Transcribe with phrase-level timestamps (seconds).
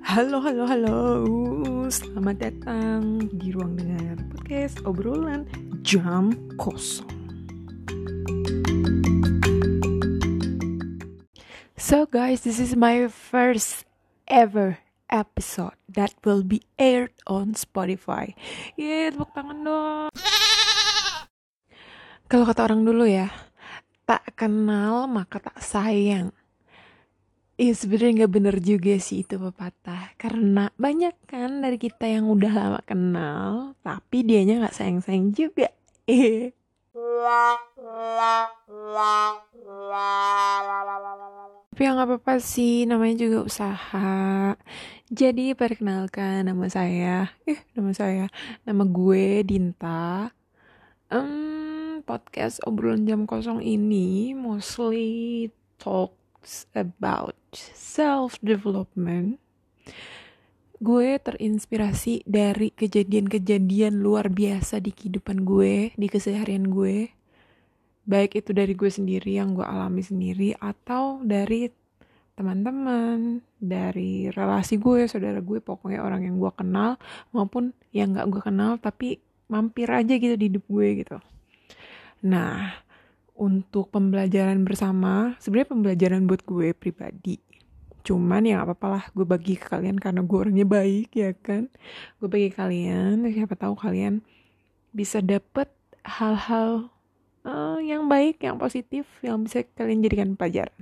[0.00, 0.96] Halo, halo, halo.
[1.92, 5.44] Selamat datang di ruang dengar podcast obrolan
[5.84, 7.04] jam kosong.
[11.76, 13.84] So guys, this is my first
[14.24, 14.80] ever
[15.12, 18.32] episode that will be aired on Spotify.
[18.80, 20.08] Yeay, tepuk tangan dong.
[22.24, 23.28] Kalau kata orang dulu ya,
[24.08, 26.32] tak kenal maka tak sayang.
[27.60, 32.52] Iya sebenarnya nggak bener juga sih itu pepatah karena banyak kan dari kita yang udah
[32.56, 35.68] lama kenal tapi dianya nggak sayang-sayang juga.
[36.08, 36.56] Eh.
[41.68, 44.56] Tapi yang nggak apa-apa sih namanya juga usaha.
[45.12, 48.32] Jadi perkenalkan nama saya, eh nama saya,
[48.64, 50.32] nama gue Dinta.
[51.12, 56.19] Um, podcast obrolan jam kosong ini mostly talk
[56.72, 57.36] about
[57.76, 59.40] self-development,
[60.80, 67.12] gue terinspirasi dari kejadian-kejadian luar biasa di kehidupan gue, di keseharian gue.
[68.08, 71.68] Baik itu dari gue sendiri yang gue alami sendiri atau dari
[72.32, 76.96] teman-teman, dari relasi gue, saudara gue, pokoknya orang yang gue kenal
[77.36, 79.20] maupun yang gak gue kenal tapi
[79.52, 81.20] mampir aja gitu di hidup gue gitu.
[82.24, 82.72] Nah,
[83.40, 87.40] untuk pembelajaran bersama sebenarnya pembelajaran buat gue pribadi.
[88.04, 91.72] Cuman ya apa-apa lah gue bagi ke kalian karena gue orangnya baik ya kan?
[92.20, 94.20] Gue bagi kalian siapa tahu kalian
[94.92, 95.72] bisa dapet
[96.04, 96.92] hal-hal
[97.48, 100.74] uh, yang baik yang positif yang bisa kalian jadikan pelajaran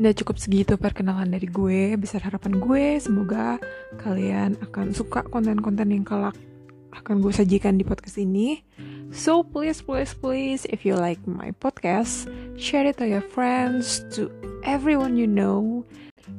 [0.00, 2.96] Udah cukup segitu perkenalan dari gue, besar harapan gue.
[2.96, 3.60] Semoga
[4.00, 6.32] kalian akan suka konten-konten yang kelak
[6.96, 8.64] akan gue sajikan di podcast ini.
[9.12, 14.32] So please, please, please, if you like my podcast, share it to your friends, to
[14.64, 15.84] everyone you know.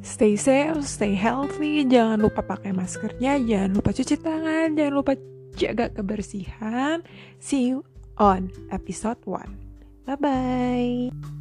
[0.02, 5.14] Stay safe, stay healthy, jangan lupa pakai maskernya, jangan lupa cuci tangan, jangan lupa
[5.54, 7.06] jaga kebersihan.
[7.38, 7.86] See you
[8.18, 10.08] on episode 1.
[10.08, 11.41] Bye-bye.